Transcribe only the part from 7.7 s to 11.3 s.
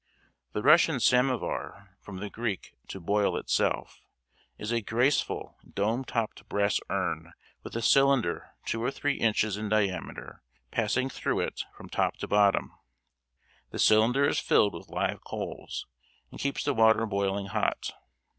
a cylinder two or three inches in diameter passing